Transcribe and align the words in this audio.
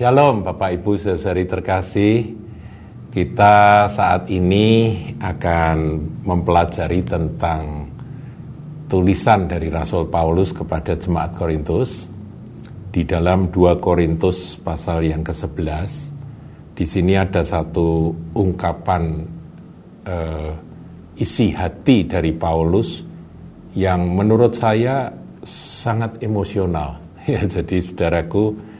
Shalom 0.00 0.40
Bapak 0.40 0.80
Ibu 0.80 0.96
saudari 0.96 1.44
terkasih. 1.44 2.32
Kita 3.12 3.84
saat 3.84 4.32
ini 4.32 4.96
akan 5.20 5.76
mempelajari 6.24 7.04
tentang 7.04 7.84
tulisan 8.88 9.44
dari 9.44 9.68
Rasul 9.68 10.08
Paulus 10.08 10.56
kepada 10.56 10.96
jemaat 10.96 11.36
Korintus. 11.36 12.08
Di 12.88 13.04
dalam 13.04 13.52
2 13.52 13.76
Korintus 13.76 14.56
pasal 14.56 15.04
yang 15.04 15.20
ke-11 15.20 15.92
di 16.72 16.88
sini 16.88 17.20
ada 17.20 17.44
satu 17.44 18.08
ungkapan 18.40 19.20
uh, 20.08 20.52
isi 21.20 21.52
hati 21.52 22.08
dari 22.08 22.32
Paulus 22.32 23.04
yang 23.76 24.16
menurut 24.16 24.56
saya 24.56 25.12
sangat 25.44 26.24
emosional. 26.24 26.96
Ya 27.28 27.44
jadi 27.44 27.84
saudaraku 27.84 28.70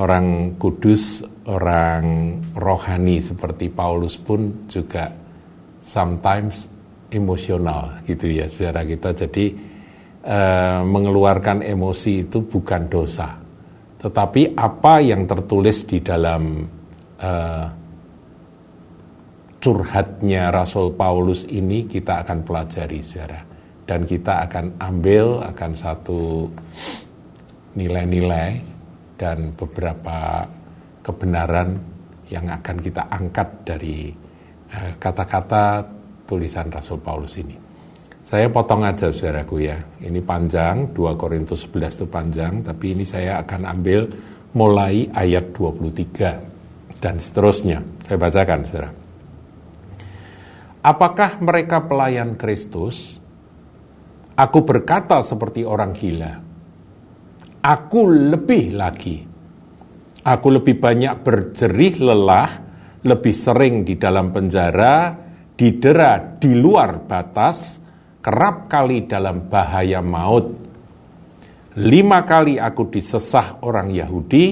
orang 0.00 0.56
kudus 0.56 1.20
orang 1.44 2.38
rohani 2.56 3.18
seperti 3.20 3.68
Paulus 3.68 4.16
pun 4.16 4.64
juga 4.70 5.10
sometimes 5.82 6.70
emosional 7.12 8.00
gitu 8.08 8.30
ya 8.30 8.48
saudara 8.48 8.86
kita. 8.88 9.12
Jadi 9.12 9.52
uh, 10.24 10.80
mengeluarkan 10.86 11.60
emosi 11.60 12.24
itu 12.24 12.40
bukan 12.46 12.88
dosa. 12.88 13.36
Tetapi 14.00 14.56
apa 14.56 14.94
yang 14.98 15.28
tertulis 15.28 15.84
di 15.86 15.98
dalam 16.00 16.66
uh, 17.20 17.66
curhatnya 19.62 20.50
Rasul 20.50 20.96
Paulus 20.96 21.46
ini 21.46 21.86
kita 21.86 22.24
akan 22.24 22.38
pelajari 22.42 22.98
saudara. 23.04 23.40
Dan 23.82 24.06
kita 24.08 24.46
akan 24.46 24.78
ambil 24.78 25.42
akan 25.42 25.72
satu 25.74 26.48
nilai-nilai 27.76 28.71
dan 29.22 29.54
beberapa 29.54 30.42
kebenaran 30.98 31.78
yang 32.26 32.50
akan 32.50 32.76
kita 32.82 33.06
angkat 33.06 33.48
dari 33.62 34.10
eh, 34.66 34.92
kata-kata 34.98 35.86
tulisan 36.26 36.66
Rasul 36.66 36.98
Paulus 36.98 37.38
ini. 37.38 37.54
Saya 38.22 38.50
potong 38.50 38.82
aja 38.82 39.14
saudaraku 39.14 39.62
ya. 39.62 39.78
Ini 40.02 40.18
panjang, 40.22 40.90
2 40.90 41.14
Korintus 41.14 41.70
11 41.70 42.02
itu 42.02 42.06
panjang, 42.10 42.66
tapi 42.66 42.98
ini 42.98 43.06
saya 43.06 43.38
akan 43.46 43.62
ambil 43.78 44.10
mulai 44.58 45.06
ayat 45.14 45.54
23 45.54 46.98
dan 46.98 47.18
seterusnya. 47.22 47.78
Saya 48.06 48.18
bacakan 48.18 48.60
saudara. 48.66 48.90
Apakah 50.82 51.38
mereka 51.38 51.78
pelayan 51.86 52.34
Kristus? 52.34 53.18
Aku 54.34 54.66
berkata 54.66 55.22
seperti 55.22 55.62
orang 55.62 55.94
gila. 55.94 56.51
Aku 57.62 58.10
lebih 58.10 58.74
lagi. 58.74 59.22
Aku 60.26 60.48
lebih 60.50 60.82
banyak 60.82 61.22
berjerih 61.22 62.02
lelah, 62.02 62.50
lebih 63.06 63.30
sering 63.30 63.86
di 63.86 63.94
dalam 63.94 64.34
penjara, 64.34 65.14
didera 65.54 66.18
di 66.42 66.58
luar 66.58 67.06
batas, 67.06 67.78
kerap 68.18 68.66
kali 68.66 69.06
dalam 69.06 69.46
bahaya 69.46 70.02
maut. 70.02 70.46
Lima 71.78 72.26
kali 72.26 72.58
aku 72.58 72.90
disesah 72.90 73.62
orang 73.62 73.94
Yahudi, 73.94 74.46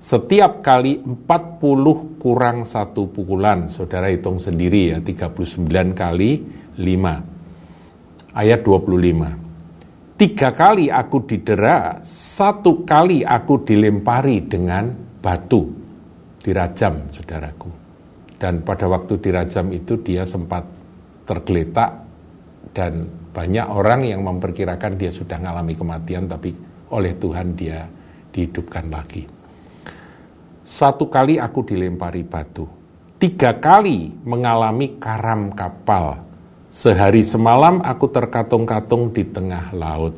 setiap 0.00 0.64
kali 0.64 0.96
40 1.04 2.16
kurang 2.16 2.64
satu 2.64 3.12
pukulan. 3.12 3.68
Saudara 3.68 4.08
hitung 4.08 4.40
sendiri 4.40 4.96
ya, 4.96 4.98
39 5.04 5.92
kali 5.92 6.40
5. 6.72 8.32
Ayat 8.32 8.60
25. 8.64 9.45
Tiga 10.16 10.56
kali 10.56 10.88
aku 10.88 11.28
didera, 11.28 12.00
satu 12.00 12.88
kali 12.88 13.20
aku 13.20 13.68
dilempari 13.68 14.48
dengan 14.48 14.88
batu. 15.20 15.68
Dirajam, 16.40 17.12
saudaraku. 17.12 17.68
Dan 18.40 18.64
pada 18.64 18.88
waktu 18.88 19.20
dirajam 19.20 19.68
itu 19.76 20.00
dia 20.00 20.24
sempat 20.24 20.64
tergeletak 21.28 22.00
dan 22.72 23.04
banyak 23.36 23.66
orang 23.68 24.08
yang 24.08 24.24
memperkirakan 24.24 24.96
dia 24.96 25.12
sudah 25.12 25.36
mengalami 25.36 25.76
kematian 25.76 26.24
tapi 26.24 26.56
oleh 26.96 27.12
Tuhan 27.20 27.52
dia 27.52 27.84
dihidupkan 28.32 28.88
lagi. 28.88 29.28
Satu 30.64 31.12
kali 31.12 31.36
aku 31.36 31.60
dilempari 31.60 32.24
batu, 32.24 32.64
tiga 33.20 33.60
kali 33.60 34.16
mengalami 34.24 34.96
karam 34.96 35.52
kapal. 35.52 36.24
Sehari 36.76 37.24
semalam 37.24 37.80
aku 37.80 38.12
terkatung-katung 38.12 39.08
di 39.16 39.24
tengah 39.24 39.72
laut. 39.72 40.12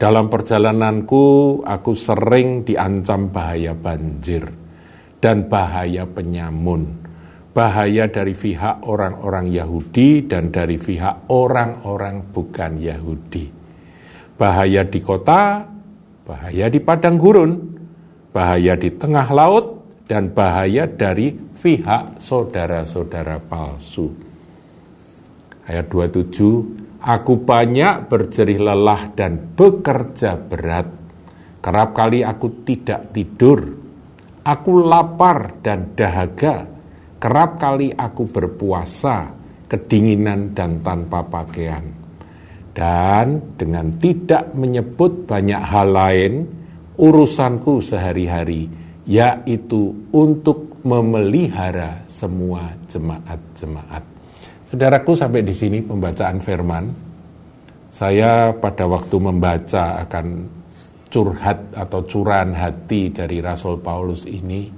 Dalam 0.00 0.32
perjalananku 0.32 1.60
aku 1.60 1.92
sering 1.92 2.64
diancam 2.64 3.28
bahaya 3.28 3.76
banjir 3.76 4.48
dan 5.20 5.44
bahaya 5.52 6.08
penyamun 6.08 7.00
bahaya 7.50 8.06
dari 8.06 8.32
pihak 8.32 8.86
orang-orang 8.86 9.50
Yahudi 9.50 10.24
dan 10.24 10.54
dari 10.54 10.78
pihak 10.78 11.28
orang-orang 11.28 12.30
bukan 12.30 12.78
Yahudi. 12.78 13.44
Bahaya 14.38 14.86
di 14.86 15.00
kota, 15.02 15.66
bahaya 16.24 16.72
di 16.72 16.80
padang 16.80 17.20
gurun, 17.20 17.52
bahaya 18.32 18.78
di 18.78 18.94
tengah 18.94 19.28
laut, 19.34 19.66
dan 20.08 20.32
bahaya 20.32 20.88
dari 20.88 21.34
pihak 21.34 22.22
saudara-saudara 22.22 23.36
palsu. 23.44 24.29
Ayat 25.70 25.86
27, 25.86 26.98
Aku 26.98 27.46
banyak 27.46 28.10
berjerih 28.10 28.58
lelah 28.58 29.14
dan 29.14 29.54
bekerja 29.54 30.34
berat. 30.34 30.90
Kerap 31.62 31.94
kali 31.94 32.26
aku 32.26 32.66
tidak 32.66 33.14
tidur. 33.14 33.62
Aku 34.42 34.82
lapar 34.82 35.62
dan 35.62 35.94
dahaga 35.94 36.80
Kerap 37.20 37.60
kali 37.60 37.92
aku 37.92 38.32
berpuasa, 38.32 39.28
kedinginan 39.68 40.56
dan 40.56 40.80
tanpa 40.80 41.20
pakaian. 41.20 41.84
Dan 42.72 43.60
dengan 43.60 44.00
tidak 44.00 44.56
menyebut 44.56 45.28
banyak 45.28 45.60
hal 45.60 45.88
lain, 45.92 46.32
urusanku 46.96 47.84
sehari-hari, 47.84 48.72
yaitu 49.04 50.08
untuk 50.16 50.80
memelihara 50.80 52.08
semua 52.08 52.72
jemaat-jemaat. 52.88 54.09
Saudaraku 54.70 55.18
sampai 55.18 55.42
di 55.42 55.50
sini 55.50 55.82
pembacaan 55.82 56.38
firman. 56.38 56.84
Saya 57.90 58.54
pada 58.54 58.86
waktu 58.86 59.18
membaca 59.18 59.98
akan 60.06 60.46
curhat 61.10 61.74
atau 61.74 62.06
curahan 62.06 62.54
hati 62.54 63.10
dari 63.10 63.42
Rasul 63.42 63.82
Paulus 63.82 64.30
ini, 64.30 64.70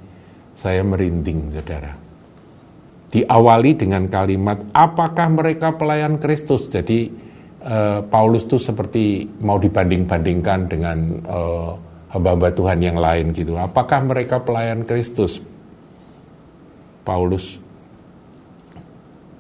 saya 0.57 0.81
merinding 0.81 1.53
saudara 1.53 1.93
diawali 3.13 3.77
dengan 3.77 4.09
kalimat 4.09 4.73
apakah 4.73 5.29
mereka 5.29 5.77
pelayan 5.77 6.17
Kristus. 6.17 6.73
Jadi 6.73 7.13
uh, 7.61 8.01
Paulus 8.09 8.49
itu 8.49 8.57
seperti 8.57 9.29
mau 9.45 9.61
dibanding-bandingkan 9.61 10.61
dengan 10.67 10.99
uh, 11.29 11.73
hamba-hamba 12.09 12.49
Tuhan 12.57 12.81
yang 12.81 12.97
lain 12.97 13.37
gitu. 13.37 13.53
Apakah 13.61 14.01
mereka 14.09 14.41
pelayan 14.41 14.89
Kristus? 14.89 15.39
Paulus 17.05 17.61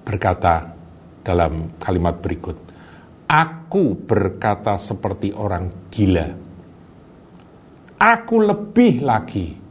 berkata 0.02 0.74
dalam 1.22 1.78
kalimat 1.78 2.18
berikut, 2.18 2.56
Aku 3.26 3.96
berkata 4.04 4.76
seperti 4.76 5.32
orang 5.32 5.88
gila. 5.88 6.28
Aku 8.02 8.36
lebih 8.42 9.00
lagi 9.00 9.62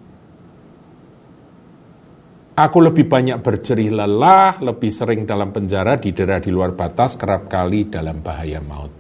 Aku 2.52 2.78
lebih 2.84 3.08
banyak 3.08 3.40
berjerih 3.40 3.90
lelah, 3.96 4.60
lebih 4.60 4.92
sering 4.92 5.24
dalam 5.24 5.56
penjara, 5.56 5.96
didera 5.96 6.38
di 6.38 6.52
luar 6.52 6.76
batas, 6.76 7.18
kerap 7.18 7.48
kali 7.48 7.88
dalam 7.88 8.20
bahaya 8.20 8.60
maut. 8.62 8.92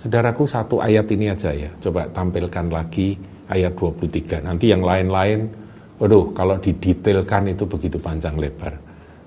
Saudaraku 0.00 0.46
satu 0.46 0.78
ayat 0.78 1.10
ini 1.10 1.28
aja 1.28 1.50
ya, 1.50 1.74
coba 1.82 2.06
tampilkan 2.08 2.72
lagi 2.72 3.18
ayat 3.50 3.74
23. 3.76 4.46
Nanti 4.46 4.70
yang 4.70 4.86
lain-lain, 4.86 5.50
waduh 6.00 6.30
kalau 6.30 6.56
didetailkan 6.62 7.52
itu 7.52 7.66
begitu 7.66 7.98
panjang 7.98 8.38
lebar. 8.38 8.80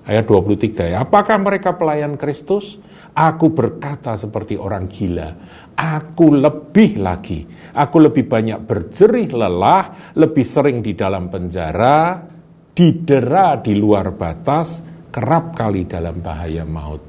Ayat 0.06 0.22
23 0.30 0.94
ya, 0.94 1.02
apakah 1.02 1.34
mereka 1.42 1.74
pelayan 1.74 2.14
Kristus? 2.14 2.78
Aku 3.10 3.50
berkata 3.50 4.14
seperti 4.14 4.54
orang 4.54 4.86
gila, 4.86 5.34
aku 5.74 6.30
lebih 6.30 7.02
lagi, 7.02 7.42
aku 7.74 8.06
lebih 8.06 8.30
banyak 8.30 8.62
berjerih 8.62 9.34
lelah, 9.34 10.14
lebih 10.14 10.46
sering 10.46 10.78
di 10.78 10.94
dalam 10.94 11.26
penjara, 11.26 12.22
didera 12.70 13.58
di 13.58 13.74
luar 13.74 14.14
batas, 14.14 14.78
kerap 15.10 15.58
kali 15.58 15.90
dalam 15.90 16.22
bahaya 16.22 16.62
maut. 16.62 17.02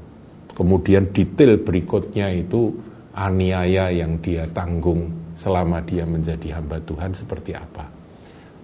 Kemudian 0.50 1.14
detail 1.14 1.54
berikutnya 1.62 2.34
itu 2.34 2.74
aniaya 3.14 3.94
yang 3.94 4.18
dia 4.18 4.42
tanggung 4.50 5.30
selama 5.38 5.86
dia 5.86 6.02
menjadi 6.02 6.58
hamba 6.58 6.82
Tuhan 6.82 7.14
seperti 7.14 7.54
apa. 7.54 7.86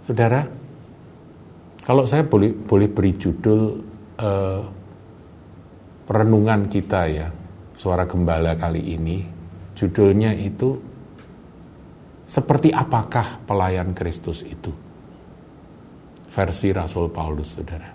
Saudara, 0.02 0.42
kalau 1.86 2.02
saya 2.02 2.26
boleh 2.26 2.50
boleh 2.50 2.90
beri 2.90 3.14
judul 3.14 3.93
uh, 4.20 4.62
renungan 6.04 6.68
kita 6.68 7.02
ya, 7.08 7.28
suara 7.78 8.04
gembala 8.04 8.58
kali 8.58 8.82
ini, 8.94 9.18
judulnya 9.74 10.34
itu 10.36 10.76
seperti 12.28 12.74
apakah 12.74 13.42
pelayan 13.46 13.94
Kristus 13.94 14.42
itu? 14.44 14.84
versi 16.34 16.74
Rasul 16.74 17.14
Paulus, 17.14 17.54
saudara. 17.54 17.94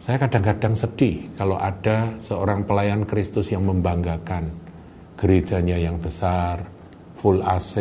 Saya 0.00 0.16
kadang-kadang 0.16 0.78
sedih 0.78 1.34
kalau 1.34 1.58
ada 1.58 2.14
seorang 2.22 2.62
pelayan 2.62 3.02
Kristus 3.02 3.50
yang 3.50 3.66
membanggakan 3.66 4.46
gerejanya 5.18 5.76
yang 5.76 5.98
besar, 5.98 6.62
full 7.18 7.42
AC, 7.42 7.74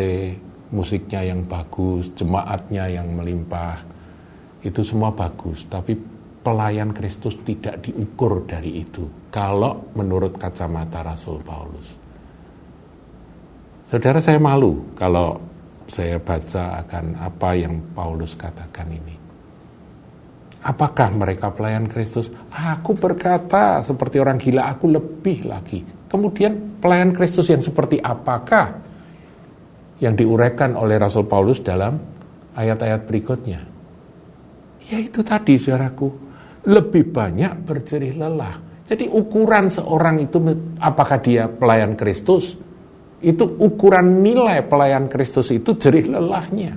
musiknya 0.73 1.23
yang 1.23 1.45
bagus, 1.45 2.11
jemaatnya 2.17 2.89
yang 2.89 3.13
melimpah. 3.13 3.79
Itu 4.59 4.83
semua 4.83 5.13
bagus, 5.15 5.63
tapi 5.71 5.95
pelayan 6.39 6.95
Kristus 6.95 7.35
tidak 7.43 7.83
diukur 7.83 8.47
dari 8.47 8.81
itu. 8.83 9.29
Kalau 9.29 9.91
menurut 9.93 10.39
kacamata 10.39 11.03
Rasul 11.03 11.37
Paulus. 11.43 11.87
Saudara 13.89 14.21
saya 14.21 14.37
malu 14.37 14.93
kalau 14.93 15.41
saya 15.89 16.21
baca 16.21 16.85
akan 16.85 17.17
apa 17.17 17.49
yang 17.57 17.81
Paulus 17.97 18.37
katakan 18.37 18.85
ini. 18.93 19.17
Apakah 20.59 21.09
mereka 21.15 21.49
pelayan 21.49 21.89
Kristus? 21.89 22.29
Aku 22.51 22.93
berkata 22.93 23.79
seperti 23.81 24.19
orang 24.19 24.37
gila, 24.37 24.69
aku 24.69 24.91
lebih 24.91 25.47
lagi. 25.47 25.81
Kemudian 26.05 26.77
pelayan 26.83 27.15
Kristus 27.15 27.47
yang 27.47 27.63
seperti 27.63 27.97
apakah 27.97 28.77
yang 30.03 30.13
diuraikan 30.19 30.75
oleh 30.75 30.99
Rasul 30.99 31.25
Paulus 31.25 31.63
dalam 31.63 31.95
ayat-ayat 32.59 33.01
berikutnya? 33.07 33.59
Yaitu 34.89 35.23
tadi, 35.23 35.55
saudaraku, 35.55 36.28
lebih 36.67 37.13
banyak 37.13 37.63
berjerih 37.63 38.19
lelah. 38.19 38.55
Jadi 38.89 39.05
ukuran 39.05 39.69
seorang 39.69 40.17
itu 40.17 40.41
apakah 40.81 41.21
dia 41.21 41.45
pelayan 41.45 41.93
Kristus? 41.93 42.57
Itu 43.21 43.45
ukuran 43.59 44.25
nilai 44.25 44.65
pelayan 44.65 45.05
Kristus 45.05 45.53
itu 45.53 45.77
jerih 45.77 46.09
lelahnya. 46.09 46.73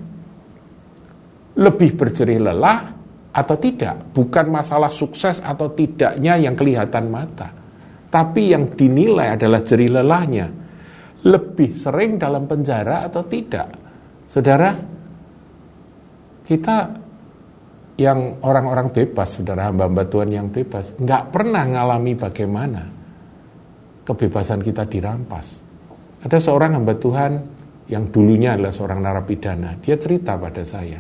Lebih 1.57 1.91
berjerih 1.97 2.41
lelah 2.43 2.81
atau 3.33 3.57
tidak, 3.57 4.13
bukan 4.13 4.53
masalah 4.53 4.93
sukses 4.93 5.41
atau 5.41 5.73
tidaknya 5.73 6.37
yang 6.37 6.53
kelihatan 6.53 7.09
mata, 7.09 7.49
tapi 8.13 8.53
yang 8.53 8.69
dinilai 8.69 9.41
adalah 9.41 9.65
jerih 9.65 10.01
lelahnya. 10.01 10.47
Lebih 11.23 11.71
sering 11.79 12.21
dalam 12.21 12.45
penjara 12.45 13.09
atau 13.09 13.25
tidak, 13.25 13.69
saudara? 14.29 14.75
Kita 16.43 16.77
yang 18.01 18.41
orang-orang 18.41 18.89
bebas, 18.89 19.37
saudara 19.37 19.69
hamba-hamba 19.69 20.09
Tuhan 20.09 20.31
yang 20.33 20.49
bebas, 20.49 20.97
nggak 20.97 21.29
pernah 21.29 21.65
ngalami 21.69 22.13
bagaimana 22.17 22.83
kebebasan 24.09 24.65
kita 24.65 24.89
dirampas. 24.89 25.61
Ada 26.25 26.39
seorang 26.41 26.81
hamba 26.81 26.97
Tuhan 26.97 27.33
yang 27.93 28.09
dulunya 28.09 28.57
adalah 28.57 28.73
seorang 28.73 29.05
narapidana, 29.05 29.77
dia 29.83 30.01
cerita 30.01 30.41
pada 30.41 30.65
saya, 30.65 30.97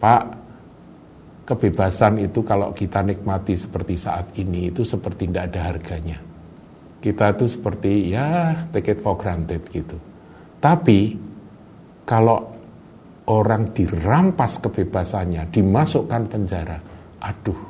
Pak, 0.00 0.22
kebebasan 1.46 2.24
itu 2.24 2.40
kalau 2.42 2.72
kita 2.72 3.04
nikmati 3.04 3.54
seperti 3.54 3.94
saat 3.94 4.32
ini 4.40 4.72
itu 4.74 4.82
seperti 4.82 5.30
tidak 5.30 5.54
ada 5.54 5.60
harganya. 5.72 6.18
Kita 6.98 7.36
itu 7.36 7.46
seperti 7.46 8.10
ya 8.10 8.56
take 8.74 8.96
it 8.96 8.98
for 8.98 9.14
granted 9.14 9.62
gitu. 9.70 9.94
Tapi 10.58 11.14
kalau 12.02 12.55
orang 13.26 13.74
dirampas 13.74 14.62
kebebasannya, 14.62 15.50
dimasukkan 15.50 16.22
penjara, 16.30 16.78
aduh 17.22 17.60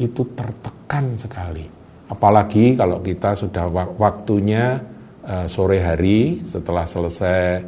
itu 0.00 0.22
tertekan 0.32 1.16
sekali. 1.16 1.64
Apalagi 2.06 2.78
kalau 2.78 3.02
kita 3.02 3.34
sudah 3.34 3.66
waktunya 3.98 4.78
uh, 5.26 5.46
sore 5.50 5.82
hari 5.82 6.40
setelah 6.46 6.86
selesai 6.86 7.60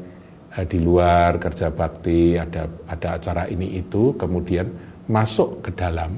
uh, 0.54 0.64
di 0.64 0.78
luar 0.78 1.36
kerja 1.42 1.75
bakti 1.75 2.38
ada 2.38 2.64
ada 2.86 3.19
acara 3.19 3.44
ini 3.50 3.82
itu 3.82 4.14
kemudian 4.14 4.70
masuk 5.08 5.64
ke 5.64 5.72
dalam 5.72 6.14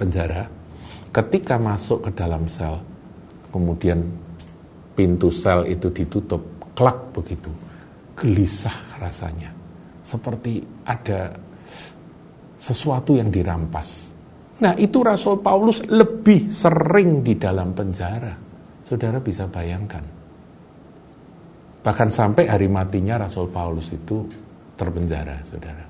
penjara, 0.00 0.48
ketika 1.12 1.60
masuk 1.60 2.08
ke 2.08 2.10
dalam 2.16 2.48
sel, 2.48 2.80
kemudian 3.52 4.00
pintu 4.96 5.28
sel 5.28 5.68
itu 5.68 5.92
ditutup, 5.92 6.40
klak 6.72 6.96
begitu, 7.12 7.52
gelisah 8.16 8.74
rasanya, 8.96 9.52
seperti 10.10 10.58
ada 10.82 11.30
sesuatu 12.58 13.14
yang 13.14 13.30
dirampas. 13.30 14.10
Nah 14.60 14.74
itu 14.76 15.00
Rasul 15.00 15.38
Paulus 15.38 15.86
lebih 15.86 16.50
sering 16.50 17.22
di 17.22 17.38
dalam 17.38 17.70
penjara. 17.70 18.34
Saudara 18.82 19.22
bisa 19.22 19.46
bayangkan. 19.46 20.02
Bahkan 21.80 22.08
sampai 22.12 22.44
hari 22.50 22.68
matinya 22.68 23.22
Rasul 23.22 23.48
Paulus 23.48 23.88
itu 23.94 24.26
terpenjara, 24.76 25.40
saudara. 25.46 25.84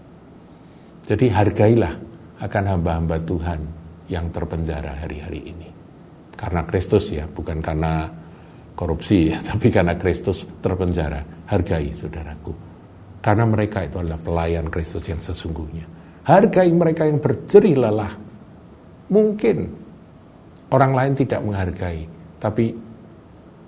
Jadi 1.09 1.27
hargailah 1.27 1.95
akan 2.39 2.65
hamba-hamba 2.77 3.19
Tuhan 3.27 3.61
yang 4.07 4.31
terpenjara 4.31 5.03
hari-hari 5.03 5.51
ini. 5.51 5.69
Karena 6.39 6.63
Kristus 6.63 7.11
ya, 7.11 7.27
bukan 7.27 7.59
karena 7.59 8.07
korupsi 8.79 9.35
ya, 9.35 9.43
tapi 9.51 9.75
karena 9.75 9.99
Kristus 9.99 10.47
terpenjara. 10.63 11.43
Hargai 11.51 11.91
saudaraku. 11.91 12.70
Karena 13.21 13.45
mereka 13.45 13.85
itu 13.85 14.01
adalah 14.01 14.17
pelayan 14.17 14.73
Kristus 14.73 15.05
yang 15.05 15.21
sesungguhnya. 15.21 15.85
Hargai 16.25 16.73
mereka 16.73 17.05
yang 17.05 17.21
berjerih 17.21 17.77
lelah. 17.77 18.13
Mungkin 19.13 19.59
orang 20.73 20.93
lain 20.97 21.13
tidak 21.19 21.41
menghargai, 21.45 22.09
tapi 22.41 22.73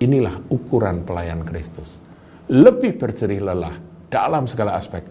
inilah 0.01 0.35
ukuran 0.49 1.05
pelayan 1.05 1.45
Kristus. 1.45 2.01
Lebih 2.49 2.97
berjerih 2.97 3.41
lelah 3.45 3.75
dalam 4.09 4.49
segala 4.49 4.79
aspek 4.79 5.03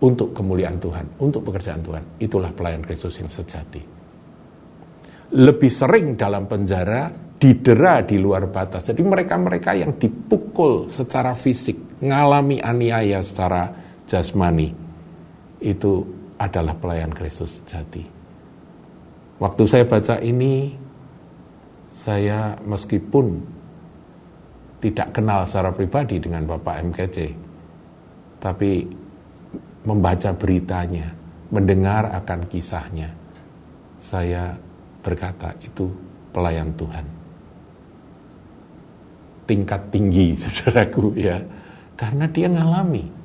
untuk 0.00 0.32
kemuliaan 0.32 0.78
Tuhan, 0.78 1.20
untuk 1.20 1.44
pekerjaan 1.44 1.82
Tuhan. 1.82 2.02
Itulah 2.22 2.50
pelayan 2.54 2.80
Kristus 2.80 3.18
yang 3.18 3.28
sejati. 3.28 3.82
Lebih 5.28 5.70
sering 5.70 6.16
dalam 6.16 6.48
penjara, 6.48 7.10
didera 7.38 8.02
di 8.02 8.16
luar 8.16 8.48
batas. 8.48 8.90
Jadi 8.90 9.02
mereka-mereka 9.04 9.70
yang 9.76 9.94
dipukul 9.98 10.37
secara 10.90 11.38
fisik, 11.38 12.02
ngalami 12.02 12.58
aniaya 12.58 13.22
secara 13.22 13.70
jasmani, 14.10 14.74
itu 15.62 16.02
adalah 16.38 16.74
pelayan 16.74 17.14
Kristus 17.14 17.62
sejati. 17.62 18.02
Waktu 19.38 19.62
saya 19.70 19.84
baca 19.86 20.18
ini, 20.18 20.74
saya 21.94 22.58
meskipun 22.62 23.38
tidak 24.78 25.14
kenal 25.14 25.46
secara 25.46 25.70
pribadi 25.74 26.18
dengan 26.18 26.46
Bapak 26.46 26.74
MKC, 26.90 27.16
tapi 28.38 28.86
membaca 29.86 30.30
beritanya, 30.34 31.10
mendengar 31.50 32.10
akan 32.18 32.46
kisahnya, 32.50 33.10
saya 33.98 34.54
berkata 35.02 35.54
itu 35.62 35.90
pelayan 36.30 36.70
Tuhan. 36.78 37.17
Tingkat 39.48 39.88
tinggi, 39.88 40.36
saudaraku 40.44 41.16
ya. 41.16 41.40
Karena 41.96 42.28
dia 42.28 42.52
ngalami. 42.52 43.16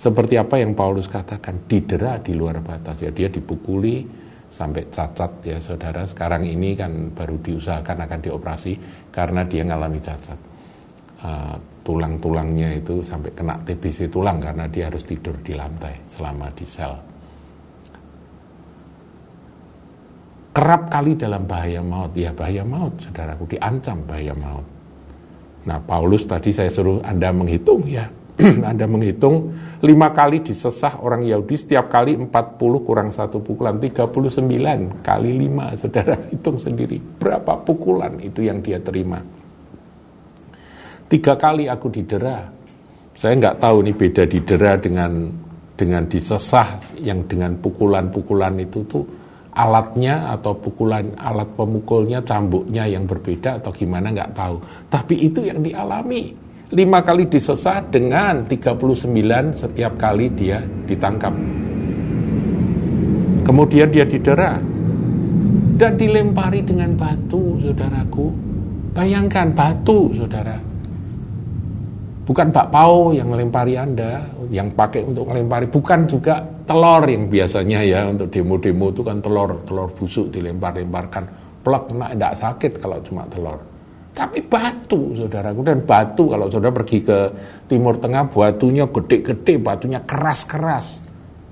Seperti 0.00 0.40
apa 0.40 0.56
yang 0.56 0.72
Paulus 0.72 1.04
katakan, 1.04 1.68
didera 1.68 2.16
di 2.16 2.32
luar 2.32 2.64
batas. 2.64 3.04
Ya, 3.04 3.12
dia 3.12 3.28
dipukuli 3.28 4.08
sampai 4.50 4.90
cacat 4.90 5.44
ya 5.46 5.60
saudara. 5.62 6.02
Sekarang 6.04 6.42
ini 6.42 6.74
kan 6.74 7.14
baru 7.14 7.38
diusahakan 7.38 8.08
akan 8.08 8.20
dioperasi 8.24 8.72
karena 9.14 9.46
dia 9.46 9.62
ngalami 9.62 10.00
cacat. 10.02 10.38
Uh, 11.20 11.54
tulang-tulangnya 11.84 12.80
itu 12.80 13.04
sampai 13.04 13.30
kena 13.36 13.60
TBC 13.60 14.08
tulang 14.08 14.40
karena 14.40 14.64
dia 14.68 14.88
harus 14.88 15.04
tidur 15.04 15.36
di 15.40 15.52
lantai 15.52 16.08
selama 16.08 16.48
di 16.52 16.66
sel. 16.66 16.92
Kerap 20.50 20.90
kali 20.90 21.14
dalam 21.14 21.46
bahaya 21.46 21.78
maut, 21.78 22.10
ya 22.18 22.34
bahaya 22.34 22.66
maut, 22.66 22.98
saudaraku, 22.98 23.54
diancam 23.54 24.02
bahaya 24.02 24.34
maut. 24.34 24.66
Nah, 25.68 25.78
Paulus 25.82 26.24
tadi 26.24 26.54
saya 26.54 26.72
suruh 26.72 27.04
Anda 27.04 27.28
menghitung 27.34 27.84
ya, 27.84 28.08
anda 28.70 28.88
menghitung 28.88 29.52
lima 29.84 30.12
kali 30.12 30.40
disesah 30.40 31.00
orang 31.04 31.24
Yahudi 31.24 31.56
setiap 31.56 31.92
kali 31.92 32.16
40 32.16 32.86
kurang 32.86 33.08
satu 33.12 33.40
pukulan 33.44 33.76
39 33.76 35.04
kali 35.04 35.30
lima. 35.36 35.76
Saudara 35.76 36.16
hitung 36.32 36.56
sendiri 36.56 36.96
berapa 36.96 37.60
pukulan 37.60 38.16
itu 38.20 38.44
yang 38.44 38.64
dia 38.64 38.80
terima. 38.80 39.20
Tiga 41.10 41.34
kali 41.34 41.66
aku 41.66 41.90
didera. 41.90 42.38
Saya 43.12 43.36
nggak 43.36 43.58
tahu 43.60 43.84
ini 43.84 43.92
beda 43.92 44.24
didera 44.24 44.80
dengan 44.80 45.28
dengan 45.76 46.04
disesah 46.08 46.80
yang 47.00 47.24
dengan 47.24 47.56
pukulan-pukulan 47.56 48.52
itu 48.60 48.84
tuh 48.84 49.04
alatnya 49.54 50.30
atau 50.34 50.54
pukulan 50.54 51.10
alat 51.18 51.48
pemukulnya 51.58 52.22
cambuknya 52.22 52.86
yang 52.86 53.04
berbeda 53.04 53.58
atau 53.58 53.70
gimana 53.74 54.14
nggak 54.14 54.32
tahu. 54.34 54.56
Tapi 54.86 55.14
itu 55.26 55.46
yang 55.46 55.60
dialami. 55.60 56.50
Lima 56.70 57.02
kali 57.02 57.26
disesah 57.26 57.82
dengan 57.82 58.46
39 58.46 58.78
setiap 59.58 59.98
kali 59.98 60.30
dia 60.30 60.62
ditangkap. 60.62 61.34
Kemudian 63.42 63.90
dia 63.90 64.06
didera 64.06 64.54
dan 65.74 65.98
dilempari 65.98 66.62
dengan 66.62 66.94
batu, 66.94 67.58
saudaraku. 67.58 68.30
Bayangkan 68.94 69.50
batu, 69.54 70.14
saudara 70.14 70.70
Bukan 72.30 72.54
bakpao 72.54 73.10
yang 73.10 73.26
melempari 73.26 73.74
Anda, 73.74 74.22
yang 74.54 74.70
pakai 74.70 75.02
untuk 75.02 75.26
melempari, 75.26 75.66
bukan 75.66 76.06
juga 76.06 76.38
telur 76.70 77.02
yang 77.02 77.26
biasanya 77.26 77.82
ya 77.82 78.06
untuk 78.06 78.30
demo-demo 78.30 78.94
itu 78.94 79.02
kan 79.02 79.18
telur, 79.18 79.58
telur 79.66 79.90
busuk 79.90 80.30
dilempar-lemparkan, 80.30 81.26
plek 81.66 81.90
kena 81.90 82.14
tidak 82.14 82.34
sakit 82.38 82.72
kalau 82.78 83.02
cuma 83.02 83.26
telur. 83.26 83.58
Tapi 84.14 84.38
batu, 84.46 85.18
saudaraku, 85.18 85.66
dan 85.66 85.82
batu 85.82 86.30
kalau 86.30 86.46
saudara 86.46 86.70
pergi 86.70 87.02
ke 87.02 87.18
Timur 87.66 87.98
Tengah, 87.98 88.30
batunya 88.30 88.86
gede-gede, 88.86 89.58
batunya 89.58 89.98
keras-keras, 90.06 91.02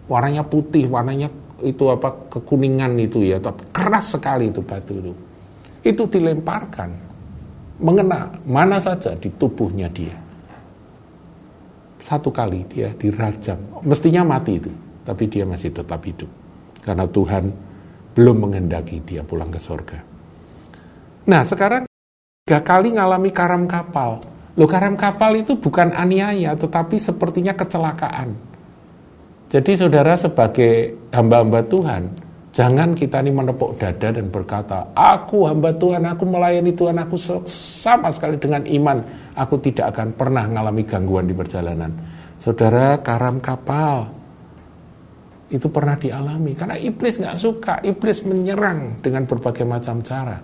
warnanya 0.07 0.47
putih, 0.47 0.87
warnanya 0.87 1.27
itu 1.67 1.91
apa 1.91 2.15
kekuningan 2.31 2.95
itu 3.03 3.27
ya, 3.27 3.43
tapi 3.43 3.67
keras 3.75 4.15
sekali 4.15 4.55
itu 4.55 4.63
batu 4.63 4.95
itu. 5.03 5.13
Itu 5.83 6.07
dilemparkan, 6.07 6.95
mengena 7.83 8.31
mana 8.47 8.79
saja 8.79 9.19
di 9.19 9.27
tubuhnya 9.35 9.91
dia 9.91 10.15
satu 11.99 12.31
kali 12.31 12.65
dia 12.71 12.95
dirajam. 12.95 13.59
Mestinya 13.83 14.23
mati 14.25 14.57
itu, 14.57 14.71
tapi 15.09 15.25
dia 15.25 15.49
masih 15.49 15.73
tetap 15.73 16.05
hidup. 16.05 16.29
Karena 16.85 17.09
Tuhan 17.09 17.49
belum 18.13 18.37
menghendaki 18.45 19.01
dia 19.09 19.25
pulang 19.25 19.49
ke 19.49 19.57
surga. 19.57 19.99
Nah 21.33 21.41
sekarang 21.49 21.89
tiga 22.45 22.61
kali 22.61 22.93
ngalami 22.93 23.33
karam 23.33 23.65
kapal. 23.65 24.21
Lo 24.61 24.69
karam 24.69 25.01
kapal 25.01 25.41
itu 25.41 25.57
bukan 25.57 25.97
aniaya, 25.97 26.53
tetapi 26.53 27.01
sepertinya 27.01 27.57
kecelakaan. 27.57 28.37
Jadi 29.49 29.81
saudara 29.81 30.13
sebagai 30.19 31.09
hamba-hamba 31.09 31.65
Tuhan, 31.65 32.03
Jangan 32.49 32.91
kita 32.91 33.23
ini 33.23 33.31
menepuk 33.31 33.79
dada 33.79 34.11
dan 34.11 34.35
berkata, 34.35 34.91
aku 34.91 35.47
hamba 35.47 35.71
Tuhan, 35.71 36.03
aku 36.03 36.27
melayani 36.27 36.75
Tuhan, 36.75 36.99
aku 36.99 37.15
sama 37.47 38.11
sekali 38.11 38.35
dengan 38.35 38.67
iman. 38.67 38.99
Aku 39.39 39.63
tidak 39.63 39.95
akan 39.95 40.11
pernah 40.19 40.43
mengalami 40.43 40.83
gangguan 40.83 41.31
di 41.31 41.39
perjalanan. 41.39 41.95
Saudara, 42.35 42.99
karam 42.99 43.39
kapal 43.39 44.18
itu 45.49 45.67
pernah 45.73 45.97
dialami. 45.97 46.53
Karena 46.53 46.77
iblis 46.77 47.21
nggak 47.21 47.37
suka, 47.41 47.75
iblis 47.85 48.25
menyerang 48.25 49.01
dengan 49.01 49.25
berbagai 49.25 49.65
macam 49.65 50.01
cara. 50.05 50.37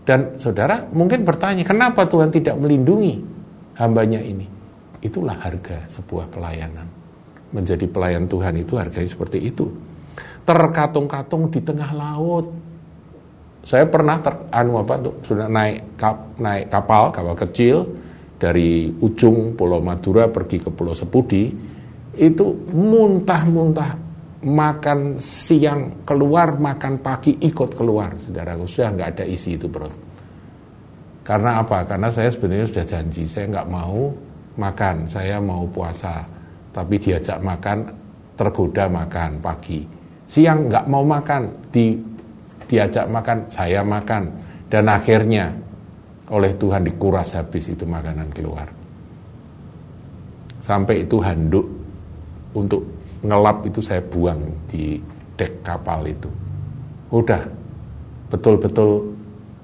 Dan 0.00 0.40
saudara 0.40 0.88
mungkin 0.90 1.22
bertanya, 1.22 1.62
kenapa 1.62 2.08
Tuhan 2.08 2.32
tidak 2.32 2.56
melindungi 2.56 3.20
hambanya 3.78 4.18
ini? 4.18 4.48
Itulah 5.00 5.36
harga 5.38 5.86
sebuah 5.88 6.28
pelayanan. 6.32 6.88
Menjadi 7.50 7.84
pelayan 7.88 8.24
Tuhan 8.30 8.56
itu 8.58 8.78
harganya 8.78 9.10
seperti 9.10 9.38
itu 9.48 9.66
terkatung-katung 10.44 11.46
di 11.52 11.60
tengah 11.62 11.90
laut. 11.94 12.46
Saya 13.60 13.84
pernah 13.86 14.16
ter, 14.18 14.34
anu 14.50 14.80
apa 14.80 14.98
tuh 14.98 15.14
sudah 15.20 15.46
naik 15.46 16.00
kap, 16.00 16.34
naik 16.40 16.72
kapal 16.72 17.12
kapal 17.12 17.36
kecil 17.36 17.84
dari 18.40 18.88
ujung 18.88 19.52
Pulau 19.52 19.84
Madura 19.84 20.26
pergi 20.32 20.64
ke 20.64 20.72
Pulau 20.72 20.96
Sepudi 20.96 21.52
itu 22.16 22.46
muntah-muntah 22.72 24.09
makan 24.40 25.20
siang 25.20 26.04
keluar 26.08 26.56
makan 26.56 27.00
pagi 27.00 27.36
ikut 27.40 27.70
keluar. 27.76 28.16
Saudaraku 28.16 28.64
sudah 28.64 28.90
nggak 28.96 29.08
ada 29.18 29.24
isi 29.28 29.56
itu 29.56 29.68
perut 29.68 30.10
karena 31.30 31.62
apa? 31.62 31.86
Karena 31.86 32.10
saya 32.10 32.26
sebenarnya 32.26 32.66
sudah 32.66 32.86
janji. 32.90 33.22
Saya 33.22 33.46
nggak 33.46 33.68
mau 33.70 34.10
makan. 34.58 35.06
Saya 35.06 35.38
mau 35.38 35.62
puasa. 35.70 36.26
Tapi 36.74 36.98
diajak 36.98 37.38
makan 37.38 37.86
tergoda 38.34 38.90
makan 38.90 39.38
pagi. 39.38 39.86
Siang 40.26 40.66
nggak 40.70 40.86
mau 40.90 41.02
makan, 41.06 41.70
di, 41.74 41.94
diajak 42.66 43.06
makan, 43.06 43.46
saya 43.46 43.82
makan. 43.86 44.26
Dan 44.70 44.86
akhirnya 44.90 45.54
oleh 46.30 46.54
Tuhan 46.54 46.82
dikuras 46.86 47.34
habis 47.34 47.70
itu 47.70 47.86
makanan 47.86 48.30
keluar. 48.34 48.66
Sampai 50.62 51.06
itu 51.06 51.18
handuk 51.22 51.66
untuk 52.58 52.99
ngelap 53.20 53.68
itu 53.68 53.80
saya 53.84 54.00
buang 54.00 54.40
di 54.68 54.96
dek 55.36 55.64
kapal 55.64 56.04
itu. 56.08 56.28
Udah, 57.12 57.42
betul-betul 58.32 59.12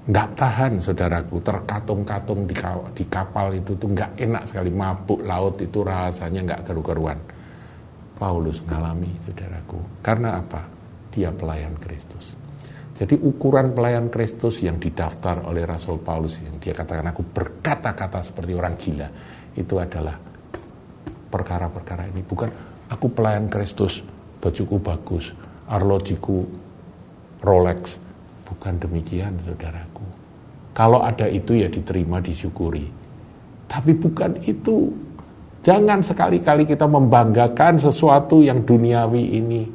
nggak 0.07 0.29
tahan 0.39 0.79
saudaraku, 0.79 1.43
terkatung-katung 1.43 2.47
di, 2.47 2.55
kapal 3.05 3.51
itu 3.51 3.75
tuh 3.75 3.91
nggak 3.91 4.15
enak 4.15 4.43
sekali, 4.47 4.71
mabuk 4.71 5.19
laut 5.25 5.59
itu 5.59 5.83
rasanya 5.83 6.53
nggak 6.53 6.61
keru-keruan. 6.63 7.19
Paulus 8.17 8.57
mengalami, 8.65 9.13
saudaraku. 9.21 9.77
Karena 10.01 10.41
apa? 10.41 10.65
Dia 11.13 11.29
pelayan 11.29 11.77
Kristus. 11.77 12.33
Jadi 12.97 13.13
ukuran 13.13 13.77
pelayan 13.77 14.09
Kristus 14.09 14.57
yang 14.65 14.81
didaftar 14.81 15.45
oleh 15.45 15.69
Rasul 15.69 16.01
Paulus 16.01 16.41
yang 16.41 16.57
dia 16.57 16.73
katakan 16.73 17.13
aku 17.13 17.21
berkata-kata 17.21 18.25
seperti 18.25 18.57
orang 18.57 18.73
gila 18.73 19.05
itu 19.53 19.77
adalah 19.77 20.17
perkara-perkara 21.29 22.09
ini 22.09 22.25
bukan 22.25 22.49
aku 22.87 23.11
pelayan 23.11 23.51
Kristus 23.51 24.03
bajuku 24.39 24.79
bagus 24.79 25.31
arlojiku 25.67 26.47
Rolex 27.43 27.99
bukan 28.47 28.79
demikian 28.79 29.35
saudaraku 29.43 30.05
kalau 30.71 31.03
ada 31.03 31.25
itu 31.27 31.57
ya 31.57 31.67
diterima 31.67 32.23
disyukuri 32.23 32.87
tapi 33.67 33.91
bukan 33.91 34.39
itu 34.47 35.07
Jangan 35.67 35.99
sekali-kali 35.99 36.63
kita 36.63 36.87
membanggakan 36.87 37.75
sesuatu 37.75 38.39
yang 38.39 38.63
duniawi 38.63 39.35
ini 39.35 39.67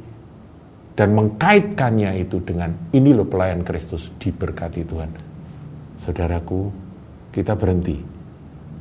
dan 0.97 1.13
mengkaitkannya 1.13 2.17
itu 2.17 2.41
dengan 2.41 2.73
ini 2.97 3.13
loh 3.13 3.29
pelayan 3.29 3.61
Kristus 3.61 4.09
diberkati 4.17 4.81
Tuhan. 4.89 5.13
Saudaraku, 6.01 6.73
kita 7.29 7.53
berhenti 7.53 8.01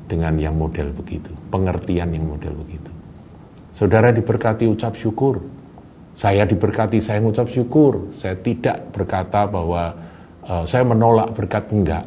dengan 0.08 0.40
yang 0.40 0.56
model 0.56 0.88
begitu, 0.96 1.28
pengertian 1.52 2.16
yang 2.16 2.24
model 2.24 2.56
begitu. 2.64 2.88
Saudara 3.73 4.12
diberkati 4.12 4.69
ucap 4.69 4.93
syukur. 4.95 5.41
Saya 6.12 6.45
diberkati, 6.45 7.00
saya 7.00 7.25
mengucap 7.25 7.49
syukur. 7.49 8.12
Saya 8.12 8.37
tidak 8.37 8.93
berkata 8.93 9.49
bahwa 9.49 9.97
uh, 10.45 10.64
saya 10.69 10.85
menolak 10.85 11.33
berkat 11.33 11.73
enggak. 11.73 12.05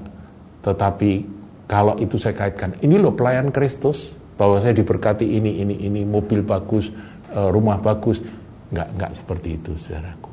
Tetapi 0.61 1.11
kalau 1.65 1.97
itu 1.97 2.21
saya 2.21 2.37
kaitkan, 2.37 2.77
ini 2.85 3.01
loh 3.01 3.17
pelayan 3.17 3.49
Kristus, 3.49 4.13
bahwa 4.37 4.61
saya 4.61 4.77
diberkati 4.77 5.25
ini, 5.25 5.65
ini, 5.65 5.75
ini, 5.81 6.01
mobil 6.05 6.45
bagus, 6.45 6.91
eh, 7.33 7.49
rumah 7.49 7.81
bagus. 7.81 8.21
Enggak, 8.69 8.89
enggak 8.93 9.11
seperti 9.17 9.49
itu, 9.57 9.71
saudaraku. 9.73 10.31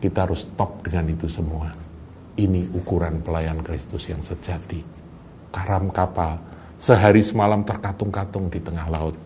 Kita 0.00 0.28
harus 0.28 0.44
stop 0.44 0.84
dengan 0.84 1.08
itu 1.12 1.28
semua. 1.28 1.68
Ini 2.36 2.72
ukuran 2.72 3.20
pelayan 3.20 3.60
Kristus 3.60 4.08
yang 4.08 4.20
sejati. 4.24 4.80
Karam 5.52 5.92
kapal, 5.92 6.40
sehari 6.80 7.20
semalam 7.20 7.64
terkatung-katung 7.64 8.48
di 8.48 8.60
tengah 8.60 8.88
laut. 8.88 9.16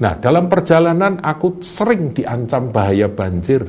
Nah, 0.00 0.16
dalam 0.16 0.48
perjalanan 0.48 1.20
aku 1.20 1.60
sering 1.60 2.16
diancam 2.16 2.72
bahaya 2.72 3.04
banjir 3.12 3.68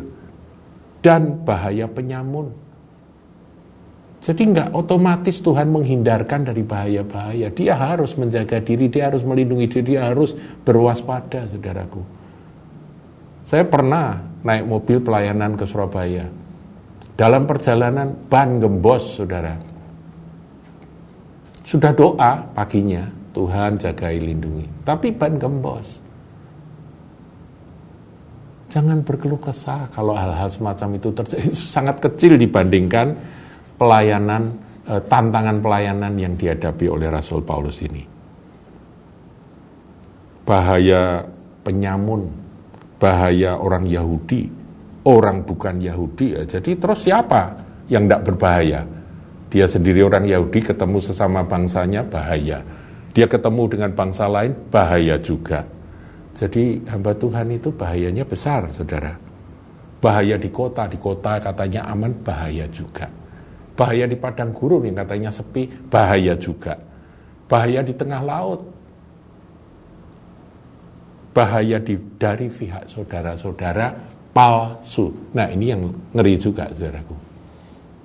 dan 1.04 1.44
bahaya 1.44 1.92
penyamun. 1.92 2.56
Jadi 4.22 4.54
nggak 4.54 4.70
otomatis 4.78 5.42
Tuhan 5.42 5.74
menghindarkan 5.74 6.46
dari 6.46 6.62
bahaya-bahaya. 6.62 7.50
Dia 7.52 7.74
harus 7.74 8.14
menjaga 8.16 8.62
diri, 8.62 8.88
dia 8.88 9.10
harus 9.10 9.26
melindungi 9.26 9.66
diri, 9.66 9.98
dia 9.98 10.14
harus 10.14 10.38
berwaspada, 10.62 11.50
saudaraku. 11.50 12.06
Saya 13.44 13.66
pernah 13.66 14.22
naik 14.46 14.70
mobil 14.70 15.02
pelayanan 15.02 15.58
ke 15.58 15.66
Surabaya. 15.66 16.30
Dalam 17.18 17.50
perjalanan 17.50 18.14
ban 18.30 18.62
gembos, 18.62 19.20
saudara. 19.20 19.58
Sudah 21.66 21.92
doa 21.92 22.46
paginya, 22.54 23.10
Tuhan 23.34 23.82
jagai 23.82 24.22
lindungi. 24.22 24.86
Tapi 24.86 25.12
ban 25.18 25.36
gembos. 25.42 26.01
Jangan 28.72 29.04
berkeluh 29.04 29.36
kesah 29.44 29.92
kalau 29.92 30.16
hal-hal 30.16 30.48
semacam 30.48 30.96
itu 30.96 31.12
terjadi. 31.12 31.52
Sangat 31.76 32.00
kecil 32.00 32.40
dibandingkan 32.40 33.12
pelayanan, 33.76 34.56
eh, 34.88 35.02
tantangan 35.12 35.60
pelayanan 35.60 36.16
yang 36.16 36.40
dihadapi 36.40 36.88
oleh 36.88 37.12
Rasul 37.12 37.44
Paulus 37.44 37.84
ini. 37.84 38.00
Bahaya 40.48 41.20
penyamun, 41.68 42.32
bahaya 42.96 43.60
orang 43.60 43.92
Yahudi, 43.92 44.48
orang 45.04 45.44
bukan 45.44 45.84
Yahudi. 45.84 46.40
Ya. 46.40 46.44
Jadi 46.48 46.80
terus 46.80 47.04
siapa 47.04 47.52
yang 47.92 48.08
tidak 48.08 48.32
berbahaya? 48.32 48.88
Dia 49.52 49.68
sendiri 49.68 50.00
orang 50.00 50.24
Yahudi 50.24 50.64
ketemu 50.64 51.04
sesama 51.04 51.44
bangsanya 51.44 52.08
bahaya. 52.08 52.64
Dia 53.12 53.28
ketemu 53.28 53.68
dengan 53.68 53.92
bangsa 53.92 54.32
lain 54.32 54.56
bahaya 54.72 55.20
juga. 55.20 55.68
Jadi 56.42 56.82
hamba 56.90 57.14
Tuhan 57.14 57.54
itu 57.54 57.70
bahayanya 57.70 58.26
besar, 58.26 58.66
saudara. 58.74 59.14
Bahaya 60.02 60.42
di 60.42 60.50
kota, 60.50 60.90
di 60.90 60.98
kota 60.98 61.38
katanya 61.38 61.86
aman, 61.86 62.10
bahaya 62.26 62.66
juga 62.74 63.22
bahaya 63.82 64.06
di 64.06 64.14
padang 64.14 64.54
gurun 64.54 64.86
yang 64.86 64.98
katanya 65.02 65.34
sepi, 65.34 65.66
bahaya 65.90 66.38
juga. 66.38 66.78
Bahaya 67.50 67.82
di 67.84 67.94
tengah 67.98 68.22
laut, 68.22 68.62
bahaya 71.34 71.82
di, 71.82 71.98
dari 72.16 72.48
pihak 72.48 72.86
saudara-saudara 72.86 73.98
palsu. 74.32 75.34
Nah 75.36 75.50
ini 75.50 75.66
yang 75.74 75.82
ngeri 76.16 76.38
juga 76.38 76.70
saudaraku. 76.72 77.16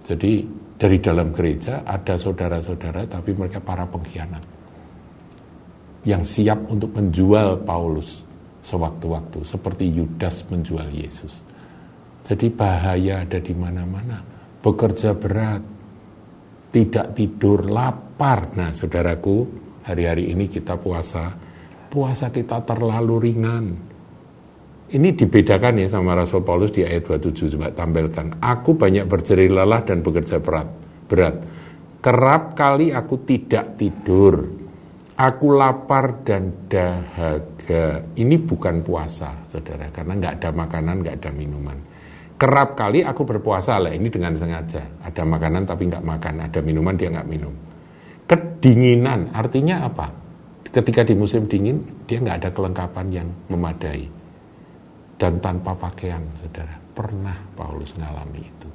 Jadi 0.06 0.32
dari 0.80 0.96
dalam 0.98 1.28
gereja 1.30 1.84
ada 1.84 2.16
saudara-saudara 2.16 3.04
tapi 3.06 3.36
mereka 3.36 3.60
para 3.60 3.84
pengkhianat. 3.84 4.56
yang 6.06 6.22
siap 6.22 6.70
untuk 6.70 6.94
menjual 6.94 7.66
Paulus 7.66 8.22
sewaktu-waktu 8.66 9.46
seperti 9.46 9.94
Yudas 9.94 10.42
menjual 10.50 10.90
Yesus. 10.90 11.38
Jadi 12.26 12.50
bahaya 12.50 13.22
ada 13.22 13.38
di 13.38 13.54
mana-mana. 13.54 14.18
Bekerja 14.58 15.14
berat, 15.14 15.62
tidak 16.74 17.14
tidur, 17.14 17.70
lapar. 17.70 18.50
Nah, 18.58 18.74
saudaraku, 18.74 19.46
hari-hari 19.86 20.34
ini 20.34 20.50
kita 20.50 20.74
puasa. 20.74 21.30
Puasa 21.86 22.34
kita 22.34 22.66
terlalu 22.66 23.14
ringan. 23.22 23.66
Ini 24.86 25.08
dibedakan 25.14 25.82
ya 25.82 25.88
sama 25.90 26.18
Rasul 26.18 26.42
Paulus 26.42 26.74
di 26.74 26.82
ayat 26.82 27.06
27 27.06 27.54
coba 27.54 27.70
tampilkan. 27.70 28.42
Aku 28.42 28.74
banyak 28.74 29.06
berjerih 29.06 29.50
lelah 29.54 29.86
dan 29.86 30.02
bekerja 30.02 30.42
berat. 30.42 30.66
Berat. 31.06 31.36
Kerap 32.02 32.58
kali 32.58 32.90
aku 32.90 33.22
tidak 33.22 33.78
tidur. 33.78 34.65
Aku 35.16 35.56
lapar 35.56 36.20
dan 36.28 36.68
dahaga. 36.68 38.04
Ini 38.20 38.36
bukan 38.36 38.84
puasa, 38.84 39.32
saudara, 39.48 39.88
karena 39.88 40.12
nggak 40.12 40.34
ada 40.36 40.50
makanan, 40.52 41.00
nggak 41.00 41.16
ada 41.24 41.30
minuman. 41.32 41.78
Kerap 42.36 42.76
kali 42.76 43.00
aku 43.00 43.24
berpuasa 43.24 43.80
lah, 43.80 43.96
ini 43.96 44.12
dengan 44.12 44.36
sengaja. 44.36 44.84
Ada 45.00 45.24
makanan 45.24 45.64
tapi 45.64 45.88
nggak 45.88 46.04
makan, 46.04 46.34
ada 46.44 46.60
minuman 46.60 47.00
dia 47.00 47.08
nggak 47.08 47.28
minum. 47.32 47.54
Kedinginan, 48.28 49.32
artinya 49.32 49.88
apa? 49.88 50.12
Ketika 50.68 51.00
di 51.00 51.16
musim 51.16 51.48
dingin, 51.48 51.80
dia 52.04 52.20
nggak 52.20 52.36
ada 52.44 52.50
kelengkapan 52.52 53.06
yang 53.08 53.28
memadai. 53.48 54.04
Dan 55.16 55.40
tanpa 55.40 55.72
pakaian, 55.72 56.20
saudara. 56.44 56.76
Pernah 56.92 57.56
Paulus 57.56 57.96
mengalami 57.96 58.44
itu. 58.44 58.68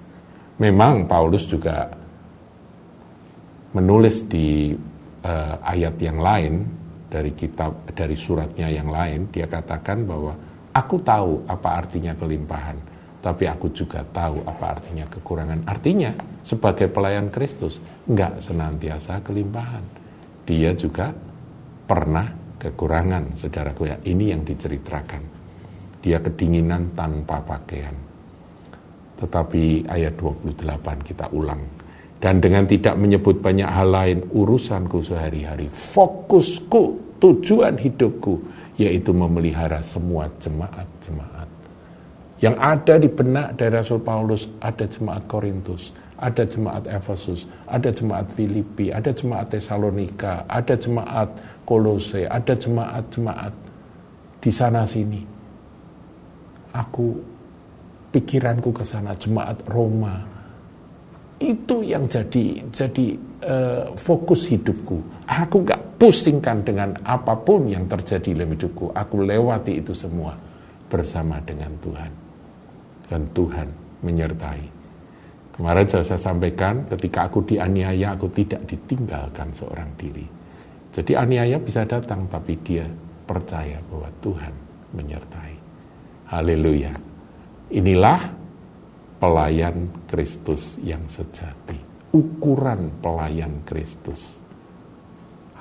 Memang 0.58 1.06
Paulus 1.06 1.46
juga 1.46 1.86
menulis 3.78 4.26
di 4.26 4.74
uh, 5.26 5.56
ayat 5.62 5.96
yang 6.02 6.20
lain 6.22 6.54
dari 7.12 7.36
kitab 7.36 7.88
dari 7.92 8.16
suratnya 8.16 8.72
yang 8.72 8.88
lain 8.88 9.28
dia 9.30 9.50
katakan 9.50 10.08
bahwa 10.08 10.34
aku 10.72 10.96
tahu 11.04 11.44
apa 11.50 11.70
artinya 11.84 12.16
kelimpahan 12.16 12.92
tapi 13.22 13.46
aku 13.46 13.70
juga 13.70 14.02
tahu 14.02 14.42
apa 14.50 14.76
artinya 14.76 15.06
kekurangan. 15.06 15.70
Artinya 15.70 16.10
sebagai 16.42 16.90
pelayan 16.90 17.30
Kristus 17.30 17.78
nggak 18.10 18.42
senantiasa 18.42 19.22
kelimpahan. 19.22 19.86
Dia 20.42 20.74
juga 20.74 21.14
pernah 21.86 22.58
kekurangan 22.58 23.38
saudaraku 23.38 23.94
ya. 23.94 23.98
Ini 24.02 24.34
yang 24.34 24.42
diceritakan. 24.42 25.22
Dia 26.02 26.18
kedinginan 26.18 26.98
tanpa 26.98 27.46
pakaian. 27.46 27.94
Tetapi 29.22 29.86
ayat 29.86 30.18
28 30.18 31.06
kita 31.06 31.30
ulang 31.30 31.62
dan 32.22 32.38
dengan 32.38 32.70
tidak 32.70 32.94
menyebut 33.02 33.42
banyak 33.42 33.66
hal 33.66 33.90
lain 33.90 34.22
urusanku 34.30 35.02
sehari-hari, 35.02 35.66
fokusku, 35.74 37.18
tujuan 37.18 37.82
hidupku, 37.82 38.38
yaitu 38.78 39.10
memelihara 39.10 39.82
semua 39.82 40.30
jemaat-jemaat. 40.38 41.50
Yang 42.42 42.56
ada 42.62 42.94
di 43.02 43.10
benak 43.10 43.58
dari 43.58 43.74
Rasul 43.74 44.02
Paulus, 44.06 44.46
ada 44.62 44.86
jemaat 44.86 45.26
Korintus, 45.26 45.94
ada 46.22 46.46
jemaat 46.46 46.86
Efesus, 46.86 47.50
ada 47.66 47.90
jemaat 47.90 48.30
Filipi, 48.34 48.94
ada 48.94 49.10
jemaat 49.10 49.50
Tesalonika, 49.50 50.46
ada 50.46 50.78
jemaat 50.78 51.30
Kolose, 51.66 52.30
ada 52.30 52.54
jemaat-jemaat 52.54 53.54
di 54.42 54.52
sana 54.54 54.86
sini. 54.86 55.22
Aku 56.74 57.18
pikiranku 58.14 58.70
ke 58.74 58.86
sana, 58.86 59.18
jemaat 59.18 59.62
Roma, 59.70 60.31
itu 61.42 61.82
yang 61.82 62.06
jadi 62.06 62.62
jadi 62.70 63.06
uh, 63.42 63.86
fokus 63.98 64.46
hidupku. 64.54 65.02
Aku 65.26 65.66
gak 65.66 65.98
pusingkan 65.98 66.62
dengan 66.62 66.94
apa 67.02 67.34
pun 67.34 67.66
yang 67.66 67.90
terjadi 67.90 68.38
dalam 68.38 68.54
hidupku. 68.54 68.94
Aku 68.94 69.26
lewati 69.26 69.82
itu 69.82 69.98
semua 69.98 70.38
bersama 70.86 71.42
dengan 71.42 71.74
Tuhan. 71.82 72.12
Dan 73.10 73.22
Tuhan 73.34 73.68
menyertai. 74.06 74.64
Kemarin 75.52 75.86
sudah 75.86 76.06
saya 76.16 76.22
sampaikan, 76.32 76.88
ketika 76.88 77.28
aku 77.28 77.44
dianiaya, 77.44 78.16
aku 78.16 78.32
tidak 78.32 78.64
ditinggalkan 78.66 79.52
seorang 79.52 79.92
diri. 80.00 80.24
Jadi 80.96 81.12
aniaya 81.14 81.60
bisa 81.60 81.84
datang, 81.84 82.26
tapi 82.32 82.56
dia 82.64 82.88
percaya 83.28 83.78
bahwa 83.92 84.08
Tuhan 84.24 84.54
menyertai. 84.96 85.54
Haleluya. 86.32 86.92
Inilah 87.72 88.41
pelayan 89.22 89.94
Kristus 90.10 90.82
yang 90.82 91.06
sejati. 91.06 91.78
Ukuran 92.10 92.90
pelayan 93.06 93.62
Kristus. 93.62 94.42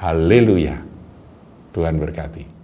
Haleluya. 0.00 0.80
Tuhan 1.70 2.00
berkati. 2.00 2.59